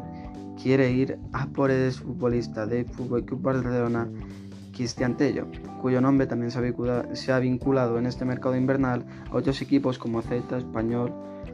quiere 0.62 0.92
ir 0.92 1.20
a 1.34 1.48
por 1.48 1.72
el 1.72 1.92
futbolista 1.92 2.66
del 2.66 2.86
Fútbol 2.86 3.26
Club 3.26 3.42
Barcelona, 3.42 4.08
Cristian 4.72 5.18
Tello, 5.18 5.48
cuyo 5.82 6.00
nombre 6.00 6.28
también 6.28 6.52
se 6.52 6.60
ha, 7.32 7.40
vinculado, 7.40 8.00
en 8.00 8.06
este 8.06 8.26
mercado 8.26 8.56
invernal 8.56 9.06
a 9.30 9.36
otros 9.36 9.62
equipos 9.62 9.98
como 9.98 10.22
Celta, 10.22 10.58
Español 10.58 11.12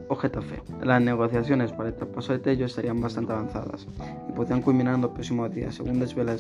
o 0.10 0.16
Getafe. 0.16 0.62
Las 0.84 1.02
negociaciones 1.02 1.72
para 1.72 1.90
el 1.90 1.96
traspaso 1.96 2.34
de 2.34 2.40
Tello 2.40 2.66
estarían 2.66 3.02
bastante 3.02 3.34
avanzadas 3.34 3.88
y 4.30 4.32
podrían 4.34 4.62
culminar 4.62 4.96
en 4.96 5.02
los 5.02 5.12
próximos 5.12 5.54
días, 5.54 5.76
según 5.76 6.00
desvela 6.00 6.34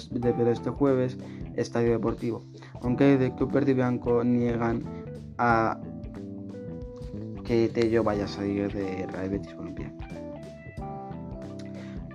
este 0.52 0.70
jueves 0.70 1.18
Estadio 1.56 1.92
Deportivo, 1.92 2.44
aunque 2.82 3.14
el 3.14 3.34
Club 3.34 3.64
y 3.68 3.74
Blanco 3.74 4.24
niegan 4.24 4.84
a 5.38 5.80
que 7.44 7.70
Tello 7.70 8.04
vaya 8.04 8.26
a 8.26 8.28
salir 8.28 8.72
de 8.74 9.08
Real 9.08 9.30
Betis 9.30 9.56
Balompié. 9.56 9.92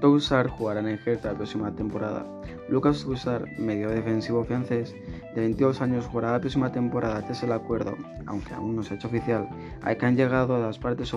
Toussaint 0.01 0.51
jugará 0.51 0.81
en 0.81 0.89
el 0.89 0.99
Hertha 1.05 1.31
la 1.31 1.37
próxima 1.37 1.75
temporada. 1.75 2.27
Lucas 2.69 3.05
Toussaint, 3.05 3.47
medio 3.59 3.89
defensivo 3.89 4.45
francés, 4.45 4.95
de 5.35 5.41
22 5.41 5.81
años, 5.81 6.07
jugará 6.07 6.33
la 6.33 6.41
próxima 6.41 6.73
temporada 6.73 7.23
tras 7.23 7.43
el 7.43 7.53
acuerdo, 7.53 7.97
aunque 8.27 8.53
aún 8.55 8.77
no 8.77 8.83
se 8.83 8.95
ha 8.95 8.97
hecho 8.97 9.09
oficial, 9.09 9.49
al 9.83 9.97
que 9.97 10.07
han 10.07 10.17
llegado 10.17 10.61
las 10.61 10.79
partes 10.79 11.15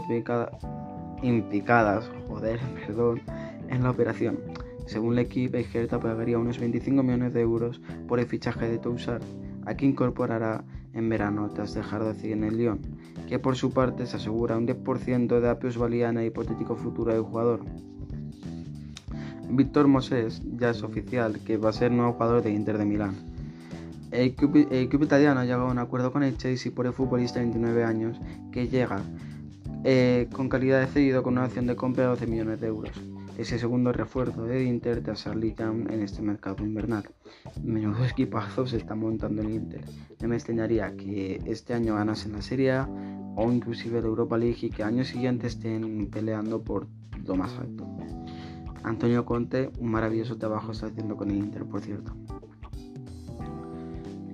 implicadas 1.22 2.12
joder, 2.27 2.60
perdón, 2.88 3.22
en 3.69 3.84
la 3.84 3.91
operación. 3.91 4.39
Según 4.86 5.13
el 5.13 5.19
equipo, 5.19 5.57
el 5.57 5.65
Hertha 5.74 6.00
pagaría 6.00 6.38
unos 6.38 6.60
25 6.60 7.01
millones 7.01 7.34
de 7.34 7.41
euros 7.41 7.81
por 8.07 8.19
el 8.19 8.27
fichaje 8.27 8.69
de 8.69 8.77
Toussaint, 8.77 9.24
a 9.65 9.74
quien 9.74 9.91
incorporará 9.91 10.63
en 10.93 11.10
verano 11.10 11.50
tras 11.53 11.74
dejar 11.74 12.03
de 12.03 12.13
seguir 12.13 12.38
en 12.38 12.43
el 12.43 12.57
Lyon, 12.57 12.79
que 13.27 13.39
por 13.39 13.55
su 13.55 13.72
parte 13.72 14.05
se 14.05 14.17
asegura 14.17 14.57
un 14.57 14.67
10% 14.67 15.27
de 15.27 15.41
la 15.41 15.60
plusvalía 15.60 16.10
en 16.10 16.17
el 16.17 16.27
hipotético 16.27 16.75
futuro 16.75 17.12
del 17.12 17.24
jugador. 17.24 17.62
Víctor 19.50 19.88
Moses 19.88 20.41
ya 20.57 20.69
es 20.69 20.84
oficial 20.84 21.39
que 21.45 21.57
va 21.57 21.69
a 21.69 21.74
ser 21.74 21.91
nuevo 21.91 22.13
jugador 22.13 22.43
de 22.43 22.51
Inter 22.51 22.77
de 22.77 22.86
Milán. 22.86 23.35
El 24.15 24.34
club, 24.34 25.03
italiano 25.03 25.41
ha 25.41 25.43
llegado 25.43 25.67
a 25.67 25.72
un 25.72 25.77
acuerdo 25.77 26.13
con 26.13 26.24
el 26.24 26.38
Chelsea 26.38 26.72
por 26.74 26.86
el 26.86 26.93
futbolista 26.93 27.39
de 27.39 27.48
29 27.48 27.84
años 27.84 28.17
que 28.50 28.69
llega 28.69 29.01
eh, 29.84 30.29
con 30.31 30.48
calidad 30.48 30.79
de 30.79 30.88
cedido 30.88 31.22
con 31.22 31.34
una 31.34 31.43
acción 31.43 31.67
de 31.67 31.75
compra 31.75 32.03
de 32.03 32.10
12 32.12 32.27
millones 32.27 32.62
de 32.62 32.67
euros. 32.67 32.91
Es 33.38 33.51
el 33.51 33.60
segundo 33.60 33.91
refuerzo 33.91 34.45
de 34.45 34.63
Inter 34.63 35.03
tras 35.03 35.25
Town 35.25 35.91
en 35.91 36.01
este 36.01 36.22
mercado 36.22 36.63
invernal. 36.63 37.03
Menudo 37.62 38.05
equipazo 38.05 38.65
se 38.65 38.77
está 38.77 38.95
montando 38.95 39.41
el 39.41 39.51
Inter. 39.51 39.84
No 40.22 40.29
me 40.29 40.36
extrañaría 40.36 40.95
que 40.95 41.41
este 41.45 41.74
año 41.74 41.95
ganase 41.95 42.29
en 42.29 42.36
la 42.36 42.41
Serie 42.41 42.72
A 42.72 42.89
o 43.36 43.51
inclusive 43.51 44.00
la 44.00 44.07
Europa 44.07 44.38
League 44.38 44.60
y 44.62 44.69
que 44.69 44.84
año 44.84 45.03
siguiente 45.03 45.48
estén 45.48 46.10
peleando 46.10 46.63
por 46.63 46.88
lo 47.25 47.36
más 47.36 47.53
alto. 47.60 47.86
Antonio 48.84 49.25
Conte, 49.25 49.72
un 49.79 49.91
maravilloso 49.91 50.38
trabajo 50.38 50.72
está 50.72 50.86
haciendo 50.86 51.17
con 51.17 51.29
el 51.31 51.38
Inter, 51.38 51.65
por 51.65 51.81
cierto. 51.81 52.15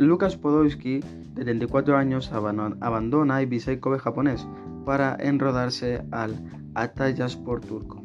Lucas 0.01 0.35
Podolski, 0.35 0.99
de 1.35 1.43
34 1.43 1.95
años, 1.95 2.31
abandona 2.31 3.37
Visay 3.41 3.79
Kobe 3.79 3.99
japonés 3.99 4.47
para 4.83 5.15
enrodarse 5.19 6.01
al 6.09 6.41
Atayaspor 6.73 7.61
turco. 7.61 8.01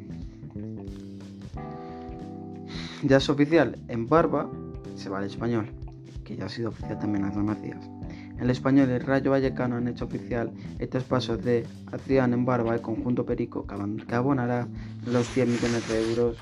Ya 3.02 3.16
es 3.16 3.30
oficial, 3.30 3.78
en 3.88 4.06
Barba 4.06 4.46
se 4.94 5.08
va 5.08 5.18
al 5.18 5.24
español, 5.24 5.70
que 6.22 6.36
ya 6.36 6.44
ha 6.44 6.48
sido 6.50 6.68
oficial 6.68 6.98
también 6.98 7.24
hace 7.24 7.38
unos 7.38 7.62
días. 7.62 7.88
El 8.38 8.50
español 8.50 8.90
y 8.90 8.92
el 8.92 9.00
Rayo 9.00 9.30
Vallecano 9.30 9.76
han 9.76 9.88
hecho 9.88 10.04
oficial 10.04 10.52
el 10.78 10.88
traspaso 10.90 11.38
de 11.38 11.64
Adrián 11.92 12.34
en 12.34 12.44
Barba, 12.44 12.74
el 12.74 12.82
conjunto 12.82 13.24
Perico, 13.24 13.66
que 13.66 14.14
abonará 14.14 14.68
los 15.06 15.26
100 15.28 15.50
millones 15.50 15.88
de 15.88 16.10
euros 16.10 16.36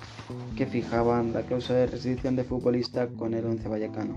que 0.57 0.67
fijaban 0.67 1.33
la 1.33 1.43
causa 1.43 1.75
de 1.75 1.87
restricción 1.87 2.35
de 2.35 2.43
futbolista 2.43 3.07
con 3.07 3.35
el 3.35 3.47
11 3.47 3.69
Vallecano. 3.69 4.17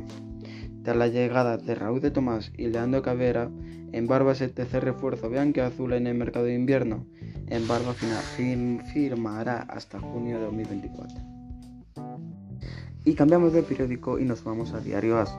Tras 0.87 0.95
la 0.95 1.09
llegada 1.09 1.57
de 1.57 1.75
Raúl 1.75 1.99
de 1.99 2.11
Tomás 2.11 2.53
y 2.55 2.67
Leandro 2.67 3.01
Cavera, 3.01 3.49
en 3.91 4.07
Barba 4.07 4.31
es 4.31 4.39
el 4.39 4.53
tercer 4.53 4.85
refuerzo 4.85 5.29
azul 5.61 5.91
en 5.91 6.07
el 6.07 6.15
mercado 6.15 6.45
de 6.45 6.55
invierno. 6.55 7.05
En 7.47 7.67
Barba 7.67 7.93
firmará 7.93 9.63
hasta 9.63 9.99
junio 9.99 10.37
de 10.37 10.45
2024. 10.45 11.17
Y 13.03 13.15
cambiamos 13.15 13.51
de 13.51 13.63
periódico 13.63 14.17
y 14.17 14.23
nos 14.23 14.45
vamos 14.45 14.71
a 14.71 14.79
Diario 14.79 15.17
As 15.17 15.37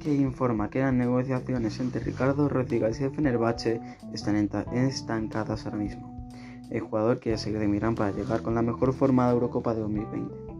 que 0.00 0.14
informa 0.14 0.68
que 0.68 0.80
las 0.80 0.92
negociaciones 0.92 1.80
entre 1.80 2.04
Ricardo 2.04 2.50
Rodríguez 2.50 3.00
y 3.00 3.08
Fenerbahce 3.08 3.80
están 4.12 4.50
estancadas 4.74 5.64
ahora 5.64 5.78
mismo. 5.78 6.28
El 6.68 6.80
jugador 6.80 7.20
quiere 7.20 7.38
seguir 7.38 7.58
de 7.58 7.68
Milán 7.68 7.94
para 7.94 8.12
llegar 8.12 8.42
con 8.42 8.54
la 8.54 8.60
mejor 8.60 8.92
forma 8.92 9.28
de 9.28 9.32
Eurocopa 9.32 9.72
de 9.72 9.80
2020. 9.80 10.50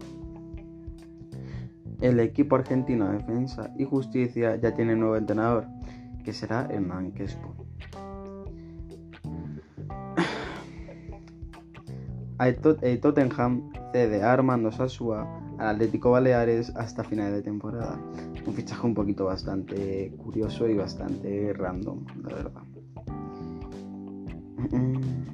El 2.01 2.19
equipo 2.19 2.55
argentino 2.55 3.07
de 3.07 3.19
Defensa 3.19 3.71
y 3.77 3.85
Justicia 3.85 4.55
ya 4.57 4.73
tiene 4.73 4.95
nuevo 4.95 5.15
entrenador, 5.15 5.67
que 6.23 6.33
será 6.33 6.67
Hernán 6.69 7.11
Crespo. 7.11 7.55
El 12.81 12.99
Tottenham 12.99 13.71
cede 13.93 14.23
a 14.23 14.33
Armando 14.33 14.71
Sasua 14.71 15.27
al 15.59 15.75
Atlético 15.75 16.11
Baleares 16.11 16.75
hasta 16.75 17.03
final 17.03 17.31
de 17.33 17.43
temporada 17.43 17.99
un 18.45 18.53
fichaje 18.53 18.85
un 18.85 18.93
poquito 18.93 19.25
bastante 19.25 20.11
curioso 20.17 20.67
y 20.67 20.75
bastante 20.75 21.53
random, 21.53 22.05
la 22.23 22.35
verdad. 22.35 22.63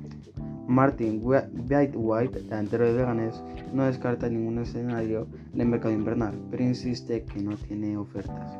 Martin 0.67 1.21
White, 1.23 2.41
delantero 2.41 2.85
de 2.85 2.93
Leganés, 2.93 3.41
no 3.73 3.85
descarta 3.85 4.29
ningún 4.29 4.59
escenario 4.59 5.27
en 5.53 5.61
el 5.61 5.67
mercado 5.67 5.93
invernal, 5.93 6.35
pero 6.51 6.63
insiste 6.63 7.23
que 7.23 7.41
no 7.41 7.55
tiene 7.55 7.97
ofertas. 7.97 8.57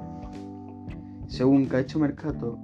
Según 1.28 1.66
Caicho 1.66 2.00
Mercato, 2.00 2.58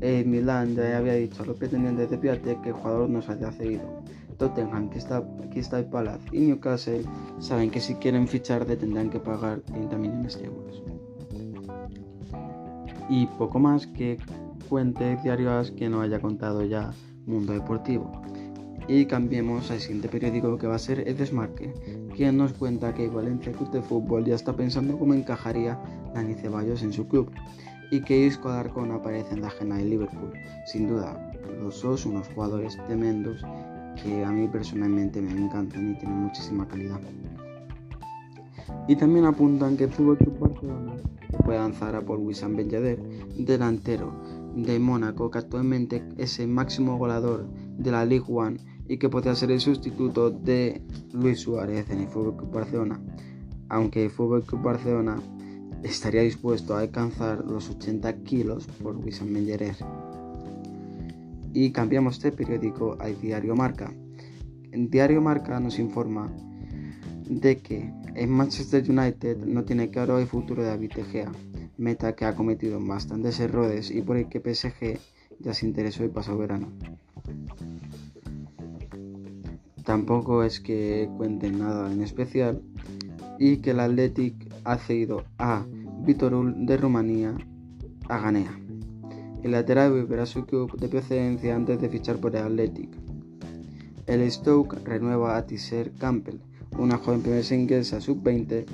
el 0.00 0.26
Milan 0.26 0.74
ya 0.74 0.96
había 0.96 1.14
dicho 1.14 1.42
a 1.42 1.46
los 1.46 1.58
pretendientes 1.58 2.10
de 2.10 2.18
Piatek 2.18 2.62
que 2.62 2.68
el 2.70 2.74
jugador 2.74 3.10
no 3.10 3.20
se 3.20 3.32
haya 3.32 3.52
cedido. 3.52 4.02
Tottenham, 4.38 4.90
el 4.92 5.84
Palace 5.86 6.24
y 6.30 6.40
Newcastle 6.40 7.02
saben 7.40 7.70
que 7.70 7.80
si 7.80 7.94
quieren 7.96 8.28
fichar 8.28 8.64
tendrán 8.64 9.10
que 9.10 9.18
pagar 9.18 9.60
30 9.60 9.98
millones 9.98 10.38
de 10.38 10.46
euros 10.46 10.82
y 13.08 13.26
poco 13.26 13.58
más 13.58 13.86
que 13.86 14.18
cuente 14.68 15.16
diarios 15.22 15.70
que 15.70 15.88
no 15.88 16.02
haya 16.02 16.20
contado 16.20 16.64
ya 16.64 16.92
Mundo 17.26 17.52
Deportivo. 17.52 18.27
Y 18.88 19.04
cambiemos 19.04 19.70
al 19.70 19.80
siguiente 19.80 20.08
periódico 20.08 20.56
que 20.56 20.66
va 20.66 20.76
a 20.76 20.78
ser 20.78 21.06
El 21.06 21.18
Desmarque, 21.18 21.74
quien 22.16 22.38
nos 22.38 22.54
cuenta 22.54 22.94
que 22.94 23.08
Valencia 23.08 23.52
Club 23.52 23.70
de 23.70 23.82
Fútbol 23.82 24.24
ya 24.24 24.34
está 24.34 24.54
pensando 24.56 24.98
cómo 24.98 25.12
encajaría 25.12 25.78
Dani 26.14 26.34
Ceballos 26.34 26.82
en 26.82 26.92
su 26.94 27.06
club. 27.06 27.30
y 27.90 28.02
que 28.02 28.26
Isco 28.26 28.50
Alarcón 28.50 28.92
aparece 28.92 29.34
en 29.34 29.40
la 29.40 29.48
agenda 29.48 29.76
de 29.76 29.84
Liverpool. 29.84 30.32
Sin 30.66 30.88
duda, 30.88 31.32
los 31.60 31.82
dos 31.82 32.04
unos 32.06 32.28
jugadores 32.28 32.76
tremendos 32.86 33.42
que 34.02 34.24
a 34.24 34.30
mí 34.30 34.46
personalmente 34.48 35.20
me 35.20 35.32
encantan 35.32 35.92
y 35.92 35.98
tienen 35.98 36.18
muchísima 36.18 36.66
calidad. 36.68 37.00
Y 38.86 38.96
también 38.96 39.24
apuntan 39.24 39.76
que 39.76 39.84
el 39.84 39.90
Fútbol 39.90 40.18
Club 40.18 40.38
Barcelona 40.38 40.96
puede 41.44 41.58
lanzar 41.58 41.94
a 41.94 42.02
Paul 42.02 42.20
Wissam 42.20 42.56
Ben 42.56 42.68
delantero 43.38 44.12
de 44.54 44.78
Mónaco, 44.78 45.30
que 45.30 45.38
actualmente 45.38 46.02
es 46.16 46.38
el 46.40 46.48
máximo 46.48 46.96
goleador 46.98 47.46
de 47.78 47.90
la 47.90 48.04
League 48.04 48.26
One 48.28 48.58
y 48.88 48.96
que 48.96 49.08
podría 49.08 49.34
ser 49.34 49.50
el 49.50 49.60
sustituto 49.60 50.30
de 50.30 50.82
Luis 51.12 51.40
Suárez 51.40 51.90
en 51.90 52.00
el 52.00 52.08
Fútbol 52.08 52.36
Club 52.36 52.52
Barcelona. 52.52 53.00
Aunque 53.68 54.04
el 54.04 54.10
Fútbol 54.10 54.44
Club 54.44 54.62
Barcelona 54.62 55.16
estaría 55.82 56.22
dispuesto 56.22 56.74
a 56.74 56.80
alcanzar 56.80 57.44
los 57.44 57.70
80 57.70 58.24
kilos 58.24 58.66
por 58.82 58.96
Wissam 58.96 59.32
Ben 59.32 59.46
Y 61.52 61.70
cambiamos 61.70 62.20
de 62.20 62.32
periódico 62.32 62.96
al 62.98 63.20
Diario 63.20 63.54
Marca. 63.54 63.92
El 64.72 64.90
Diario 64.90 65.20
Marca 65.20 65.60
nos 65.60 65.78
informa 65.78 66.32
de 67.28 67.58
que 67.58 67.92
en 68.14 68.30
Manchester 68.30 68.90
United 68.90 69.44
no 69.44 69.64
tiene 69.64 69.90
claro 69.90 70.18
el 70.18 70.26
futuro 70.26 70.62
de 70.62 70.68
David 70.68 70.92
Gea, 71.12 71.30
meta 71.76 72.14
que 72.14 72.24
ha 72.24 72.34
cometido 72.34 72.84
bastantes 72.84 73.38
errores 73.38 73.90
y 73.90 74.02
por 74.02 74.16
el 74.16 74.28
que 74.28 74.40
PSG 74.40 74.98
ya 75.38 75.54
se 75.54 75.66
interesó 75.66 76.04
el 76.04 76.10
pasado 76.10 76.38
verano. 76.38 76.72
Tampoco 79.88 80.42
es 80.42 80.60
que 80.60 81.08
cuente 81.16 81.50
nada 81.50 81.90
en 81.90 82.02
especial 82.02 82.60
y 83.38 83.56
que 83.56 83.70
el 83.70 83.80
Athletic 83.80 84.34
ha 84.64 84.76
cedido 84.76 85.24
a 85.38 85.64
Vitorul 86.04 86.66
de 86.66 86.76
Rumanía 86.76 87.34
a 88.06 88.18
Ganea. 88.18 88.60
El 89.42 89.52
lateral 89.52 89.92
volverá 89.92 90.24
a 90.24 90.26
su 90.26 90.44
club 90.44 90.78
de 90.78 90.88
procedencia 90.88 91.56
antes 91.56 91.80
de 91.80 91.88
fichar 91.88 92.18
por 92.18 92.36
el 92.36 92.42
Athletic. 92.42 92.90
El 94.06 94.30
Stoke 94.30 94.76
renueva 94.84 95.38
a 95.38 95.46
Tisser 95.46 95.90
Campbell, 95.92 96.40
una 96.78 96.98
joven 96.98 97.22
promesa 97.22 97.54
inglesa 97.54 97.98
sub-20 97.98 98.66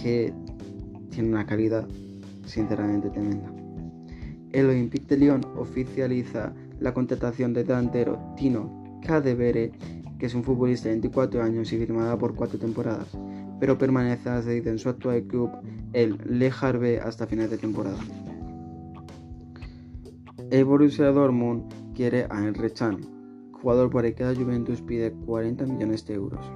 que 0.00 0.32
tiene 1.10 1.28
una 1.28 1.44
calidad 1.44 1.88
sinceramente 2.44 3.10
tremenda. 3.10 3.52
El 4.52 4.66
Olympique 4.66 5.08
de 5.08 5.16
Lyon 5.16 5.40
oficializa 5.56 6.54
la 6.78 6.94
contratación 6.94 7.52
del 7.52 7.66
delantero 7.66 8.32
Tino 8.36 9.00
Cadevere, 9.04 9.72
que 10.18 10.26
es 10.26 10.34
un 10.34 10.44
futbolista 10.44 10.88
de 10.88 10.94
24 10.94 11.42
años 11.42 11.72
y 11.72 11.78
firmada 11.78 12.18
por 12.18 12.34
cuatro 12.34 12.58
temporadas, 12.58 13.08
pero 13.60 13.78
permanece 13.78 14.42
cedido 14.42 14.70
en 14.70 14.78
su 14.78 14.88
actual 14.88 15.22
club, 15.24 15.50
el 15.92 16.18
Le 16.26 16.50
Harvey, 16.60 16.96
hasta 16.96 17.26
final 17.26 17.50
de 17.50 17.58
temporada. 17.58 17.98
El 20.50 20.64
Borussia 20.64 21.06
Dortmund 21.06 21.64
quiere 21.94 22.26
a 22.30 22.46
Enre 22.46 22.72
Chan, 22.72 23.00
jugador 23.52 23.90
por 23.90 24.06
el 24.06 24.14
que 24.14 24.24
la 24.24 24.34
Juventus 24.34 24.80
pide 24.82 25.12
40 25.12 25.66
millones 25.66 26.06
de 26.06 26.14
euros. 26.14 26.46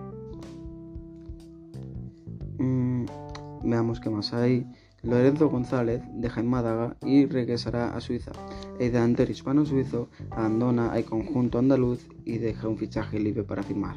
Veamos 3.62 4.00
qué 4.00 4.10
más 4.10 4.32
hay. 4.32 4.66
Lorenzo 5.02 5.48
González 5.48 6.02
deja 6.12 6.40
en 6.40 6.48
Málaga 6.48 6.96
y 7.02 7.24
regresará 7.24 7.96
a 7.96 8.00
Suiza. 8.00 8.32
El 8.78 8.92
delantero 8.92 9.32
hispano-suizo 9.32 10.08
abandona 10.30 10.96
el 10.98 11.04
conjunto 11.04 11.58
andaluz 11.58 12.06
y 12.24 12.38
deja 12.38 12.68
un 12.68 12.76
fichaje 12.76 13.18
libre 13.18 13.42
para 13.42 13.62
firmar. 13.62 13.96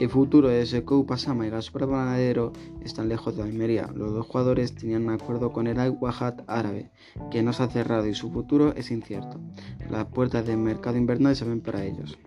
El 0.00 0.08
futuro 0.08 0.48
de 0.48 0.66
Sekou 0.66 1.06
Pasama 1.06 1.46
y 1.46 1.50
Gaspar 1.50 1.86
Banadero 1.86 2.52
están 2.82 3.08
lejos 3.08 3.36
de 3.36 3.44
Almería. 3.44 3.88
Los 3.94 4.12
dos 4.12 4.26
jugadores 4.26 4.74
tenían 4.74 5.04
un 5.04 5.10
acuerdo 5.10 5.52
con 5.52 5.68
el 5.68 5.78
Al-Wahad 5.78 6.40
árabe, 6.48 6.90
que 7.30 7.44
no 7.44 7.52
se 7.52 7.62
ha 7.62 7.68
cerrado 7.68 8.08
y 8.08 8.14
su 8.14 8.32
futuro 8.32 8.74
es 8.74 8.90
incierto. 8.90 9.38
Las 9.88 10.06
puertas 10.06 10.44
del 10.44 10.58
mercado 10.58 10.96
invernal 10.96 11.36
se 11.36 11.44
ven 11.44 11.60
para 11.60 11.84
ellos. 11.84 12.18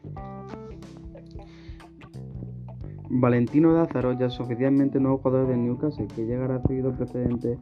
Valentino 3.10 3.72
Lázaro 3.72 4.14
ya 4.14 4.28
es 4.28 4.40
oficialmente 4.40 5.00
nuevo 5.00 5.20
jugador 5.20 5.48
del 5.48 5.64
Newcastle, 5.64 6.08
que 6.08 6.26
llegará 6.26 6.62
seguido 6.62 6.94
precedente 6.94 7.58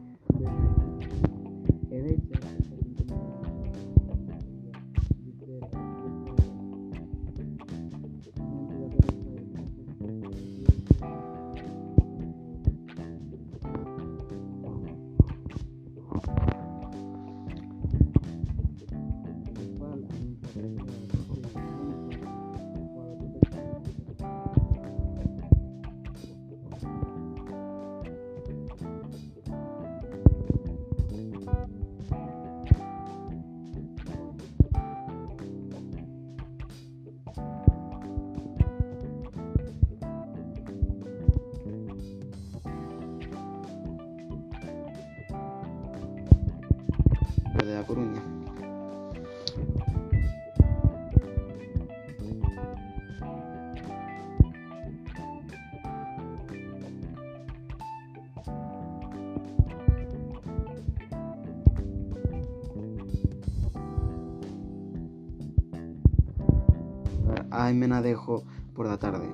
La 47.84 47.88
Coruña. 47.88 48.22
Menadejo 67.74 68.44
por 68.74 68.86
la 68.86 68.98
tarde. 68.98 69.28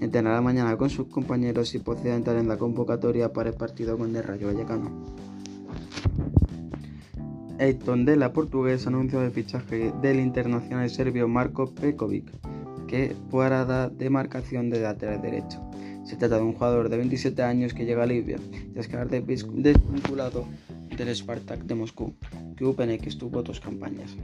Entrenará 0.00 0.40
mañana 0.40 0.76
con 0.76 0.90
sus 0.90 1.08
compañeros 1.08 1.74
y 1.74 1.78
procede 1.78 2.14
entrar 2.14 2.36
en 2.36 2.48
la 2.48 2.56
convocatoria 2.56 3.32
para 3.32 3.50
el 3.50 3.56
partido 3.56 3.96
con 3.98 4.14
el 4.14 4.22
Rayo 4.22 4.48
Vallecano. 4.48 5.25
El 7.58 7.78
la 8.16 8.34
portugués 8.34 8.86
anunció 8.86 9.22
el 9.22 9.30
fichaje 9.30 9.90
del 10.02 10.20
internacional 10.20 10.90
serbio 10.90 11.26
Marko 11.26 11.72
Pekovic, 11.74 12.30
que 12.86 13.16
dar 13.64 13.90
de 13.92 14.10
marcación 14.10 14.68
de 14.68 14.80
lateral 14.80 15.22
derecho. 15.22 15.62
Se 16.04 16.16
trata 16.16 16.36
de 16.36 16.42
un 16.42 16.52
jugador 16.52 16.90
de 16.90 16.98
27 16.98 17.42
años 17.42 17.72
que 17.72 17.86
llega 17.86 18.02
a 18.02 18.06
Libia 18.06 18.38
tras 18.74 18.88
quedar 18.88 19.08
desvinculado 19.08 20.46
del 20.98 21.16
Spartak 21.16 21.60
de 21.60 21.74
Moscú, 21.74 22.14
el 22.90 23.00
que 23.00 23.08
estuvo 23.08 23.42
dos 23.42 23.58
campañas. 23.58 24.14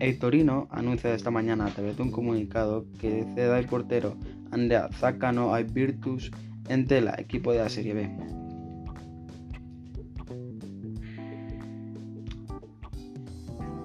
El 0.00 0.18
Torino 0.18 0.66
anuncia 0.72 1.14
esta 1.14 1.30
mañana 1.30 1.66
a 1.66 1.70
través 1.70 1.96
de 1.96 2.02
un 2.02 2.10
comunicado 2.10 2.86
que 3.00 3.24
ceda 3.36 3.56
al 3.56 3.66
portero 3.66 4.16
Andrea 4.50 4.88
Zacano 4.94 5.54
al 5.54 5.64
Virtus 5.64 6.32
Entela, 6.68 7.14
equipo 7.18 7.52
de 7.52 7.58
la 7.58 7.68
Serie 7.68 7.94
B. 7.94 8.10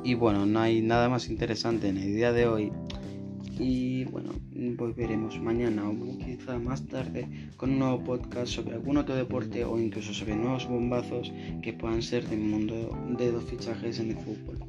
Y 0.05 0.13
bueno, 0.13 0.45
no 0.45 0.59
hay 0.59 0.83
nada 0.83 1.09
más 1.09 1.29
interesante 1.29 1.89
en 1.89 1.97
el 1.97 2.15
día 2.15 2.31
de 2.31 2.45
hoy. 2.45 2.71
Y 3.57 4.03
bueno, 4.05 4.33
volveremos 4.77 5.41
mañana 5.41 5.89
o 5.89 6.17
quizá 6.19 6.59
más 6.59 6.85
tarde 6.85 7.27
con 7.57 7.71
un 7.71 7.79
nuevo 7.79 8.03
podcast 8.03 8.51
sobre 8.51 8.75
algún 8.75 8.97
otro 8.97 9.15
deporte 9.15 9.65
o 9.65 9.79
incluso 9.79 10.13
sobre 10.13 10.35
nuevos 10.35 10.69
bombazos 10.69 11.33
que 11.63 11.73
puedan 11.73 12.03
ser 12.03 12.29
del 12.29 12.41
mundo 12.41 12.95
de 13.17 13.31
los 13.31 13.45
fichajes 13.45 13.99
en 13.99 14.11
el 14.11 14.17
fútbol. 14.17 14.59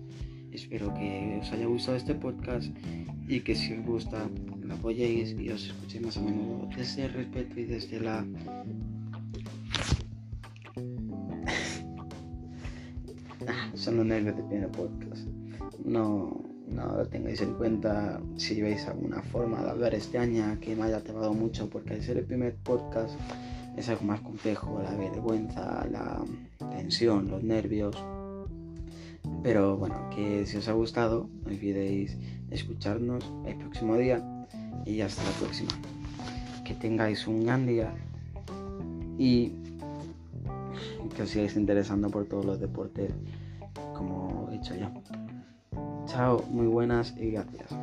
Espero 0.53 0.95
que 0.95 1.39
os 1.43 1.53
haya 1.53 1.67
gustado 1.67 1.99
este 1.99 2.15
podcast 2.15 2.75
y 3.29 3.41
que 3.41 3.55
si 3.55 3.75
os 3.75 3.85
gusta 3.85 4.31
lo 4.63 4.73
apoyéis 4.73 5.37
y 5.39 5.51
os 5.51 5.67
escuchéis 5.67 6.03
más 6.03 6.17
a 6.17 6.23
menudo 6.23 6.67
desde 6.75 7.05
el 7.05 7.13
respeto 7.13 7.61
y 7.61 7.65
desde 7.65 8.01
la 8.01 8.25
son 13.77 13.99
los 13.99 14.07
nervios 14.07 14.37
de 14.37 14.43
primer 14.43 14.71
podcast. 14.71 15.27
No, 15.85 16.43
no 16.67 16.97
lo 16.97 17.07
tengáis 17.07 17.41
en 17.43 17.55
cuenta 17.55 18.21
si 18.37 18.61
veis 18.61 18.87
alguna 18.87 19.23
forma 19.23 19.63
de 19.63 19.71
hablar 19.71 19.95
este 19.95 20.19
año 20.19 20.59
que 20.61 20.75
me 20.75 20.85
haya 20.85 21.03
tardado 21.03 21.33
mucho, 21.33 21.69
porque 21.71 21.95
al 21.95 22.03
ser 22.03 22.17
el 22.17 22.25
primer 22.25 22.57
podcast 22.57 23.19
es 23.77 23.89
algo 23.89 24.05
más 24.05 24.21
complejo, 24.21 24.81
la 24.83 24.95
vergüenza, 24.97 25.87
la 25.91 26.25
tensión, 26.71 27.31
los 27.31 27.43
nervios. 27.45 27.97
Pero 29.43 29.77
bueno, 29.77 30.09
que 30.15 30.47
si 30.47 30.57
os 30.57 30.69
ha 30.69 30.73
gustado, 30.73 31.29
no 31.45 31.51
olvidéis 31.51 32.17
escucharnos 32.51 33.33
el 33.47 33.57
próximo 33.57 33.97
día 33.97 34.25
y 34.85 35.01
hasta 35.01 35.23
la 35.23 35.31
próxima. 35.31 35.71
que 36.65 36.75
tengáis 36.75 37.29
un 37.29 37.45
gran 37.45 37.65
día 37.65 37.95
y 39.19 39.53
que 41.15 41.23
os 41.23 41.31
sigáis 41.31 41.57
interesando 41.57 42.11
por 42.11 42.27
todos 42.27 42.45
los 42.45 42.61
deportes, 42.61 43.11
como 43.97 44.49
he 44.49 44.53
dicho 44.53 44.75
ya. 44.75 44.93
Chao, 46.07 46.45
muy 46.51 46.67
buenas 46.67 47.15
y 47.17 47.33
gracias. 47.33 47.77